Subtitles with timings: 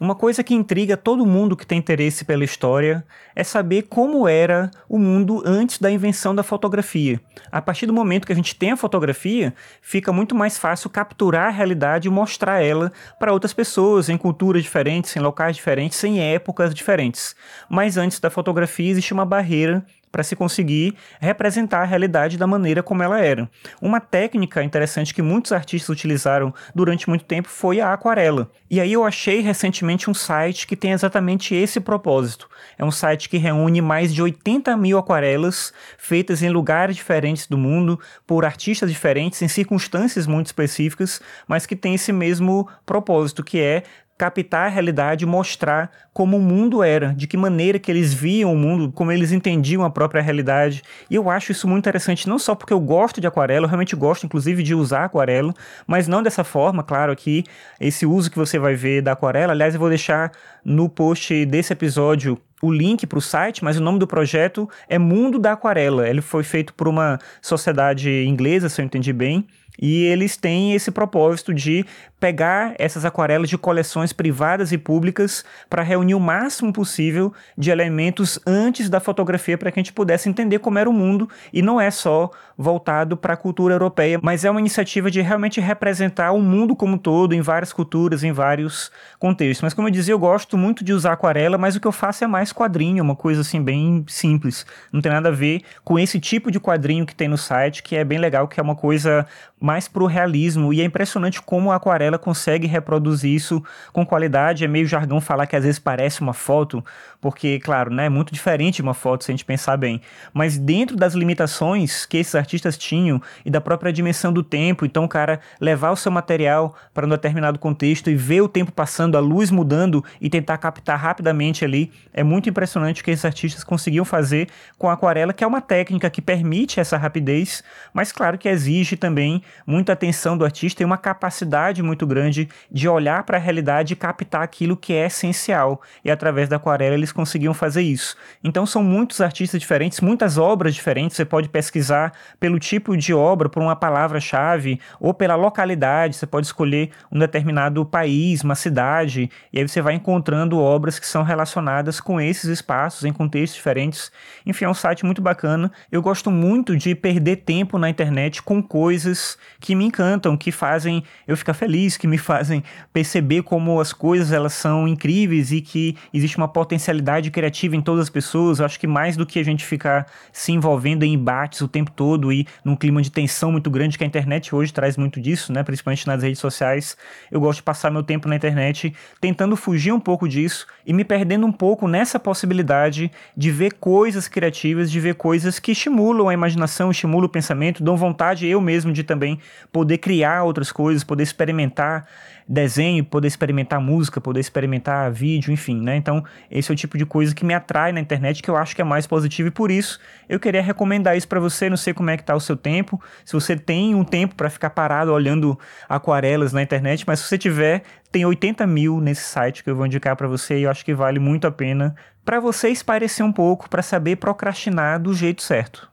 [0.00, 3.04] Uma coisa que intriga todo mundo que tem interesse pela história
[3.34, 7.20] é saber como era o mundo antes da invenção da fotografia.
[7.50, 11.48] A partir do momento que a gente tem a fotografia, fica muito mais fácil capturar
[11.48, 16.20] a realidade e mostrar ela para outras pessoas, em culturas diferentes, em locais diferentes, em
[16.20, 17.34] épocas diferentes.
[17.68, 22.82] Mas antes da fotografia existe uma barreira para se conseguir representar a realidade da maneira
[22.82, 23.48] como ela era.
[23.80, 28.50] Uma técnica interessante que muitos artistas utilizaram durante muito tempo foi a aquarela.
[28.70, 32.48] E aí eu achei recentemente um site que tem exatamente esse propósito.
[32.76, 37.58] É um site que reúne mais de 80 mil aquarelas feitas em lugares diferentes do
[37.58, 43.60] mundo, por artistas diferentes, em circunstâncias muito específicas, mas que tem esse mesmo propósito, que
[43.60, 43.82] é
[44.18, 48.56] captar a realidade mostrar como o mundo era, de que maneira que eles viam o
[48.56, 50.82] mundo, como eles entendiam a própria realidade.
[51.08, 53.94] E eu acho isso muito interessante, não só porque eu gosto de aquarela, eu realmente
[53.94, 55.54] gosto, inclusive, de usar aquarela,
[55.86, 57.44] mas não dessa forma, claro, aqui,
[57.80, 59.52] esse uso que você vai ver da aquarela.
[59.52, 60.32] Aliás, eu vou deixar
[60.64, 64.98] no post desse episódio o link para o site, mas o nome do projeto é
[64.98, 66.08] Mundo da Aquarela.
[66.08, 69.46] Ele foi feito por uma sociedade inglesa, se eu entendi bem,
[69.78, 71.86] e eles têm esse propósito de
[72.18, 78.40] pegar essas aquarelas de coleções privadas e públicas para reunir o máximo possível de elementos
[78.44, 81.80] antes da fotografia para que a gente pudesse entender como era o mundo e não
[81.80, 86.42] é só voltado para a cultura europeia, mas é uma iniciativa de realmente representar o
[86.42, 88.90] mundo como todo em várias culturas, em vários
[89.20, 89.62] contextos.
[89.62, 92.24] Mas como eu dizia, eu gosto muito de usar aquarela, mas o que eu faço
[92.24, 94.66] é mais quadrinho, uma coisa assim bem simples.
[94.92, 97.94] Não tem nada a ver com esse tipo de quadrinho que tem no site, que
[97.94, 99.24] é bem legal, que é uma coisa
[99.68, 104.64] mais pro realismo e é impressionante como a aquarela consegue reproduzir isso com qualidade.
[104.64, 106.82] É meio jargão falar que às vezes parece uma foto,
[107.20, 110.00] porque, claro, né, é muito diferente de uma foto se a gente pensar bem.
[110.32, 115.04] Mas dentro das limitações que esses artistas tinham e da própria dimensão do tempo, então
[115.04, 119.18] o cara levar o seu material para um determinado contexto e ver o tempo passando,
[119.18, 123.62] a luz mudando e tentar captar rapidamente ali, é muito impressionante o que esses artistas
[123.62, 127.62] conseguiam fazer com a aquarela, que é uma técnica que permite essa rapidez,
[127.92, 132.88] mas claro que exige também muita atenção do artista e uma capacidade muito grande de
[132.88, 135.80] olhar para a realidade e captar aquilo que é essencial.
[136.04, 138.16] E através da aquarela eles conseguiam fazer isso.
[138.44, 141.16] Então são muitos artistas diferentes, muitas obras diferentes.
[141.16, 146.16] Você pode pesquisar pelo tipo de obra, por uma palavra-chave ou pela localidade.
[146.16, 151.06] Você pode escolher um determinado país, uma cidade, e aí você vai encontrando obras que
[151.06, 154.12] são relacionadas com esses espaços em contextos diferentes.
[154.44, 155.72] Enfim, é um site muito bacana.
[155.90, 161.02] Eu gosto muito de perder tempo na internet com coisas que me encantam, que fazem
[161.26, 165.96] eu ficar feliz, que me fazem perceber como as coisas elas são incríveis e que
[166.12, 168.58] existe uma potencialidade criativa em todas as pessoas.
[168.58, 171.90] Eu acho que mais do que a gente ficar se envolvendo em embates o tempo
[171.90, 175.52] todo e num clima de tensão muito grande que a internet hoje traz muito disso,
[175.52, 176.96] né, principalmente nas redes sociais,
[177.30, 181.04] eu gosto de passar meu tempo na internet tentando fugir um pouco disso e me
[181.04, 186.34] perdendo um pouco nessa possibilidade de ver coisas criativas, de ver coisas que estimulam a
[186.34, 189.27] imaginação, estimulam o pensamento, dão vontade eu mesmo de também
[189.72, 192.06] poder criar outras coisas, poder experimentar
[192.48, 195.96] desenho, poder experimentar música, poder experimentar vídeo, enfim, né?
[195.96, 198.74] Então, esse é o tipo de coisa que me atrai na internet, que eu acho
[198.74, 201.92] que é mais positivo e por isso eu queria recomendar isso para você, não sei
[201.92, 205.12] como é que tá o seu tempo, se você tem um tempo para ficar parado
[205.12, 209.76] olhando aquarelas na internet, mas se você tiver, tem 80 mil nesse site que eu
[209.76, 211.94] vou indicar para você e eu acho que vale muito a pena
[212.24, 215.90] para você esparecer um pouco, para saber procrastinar do jeito certo.